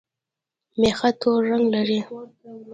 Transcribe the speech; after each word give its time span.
مېخه 0.79 1.09
تور 1.19 1.39
رنګ 1.49 1.65
لري 1.73 1.99